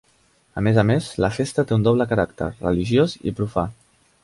[0.61, 3.71] A més a més, la festa té un doble caràcter: religiós i profà.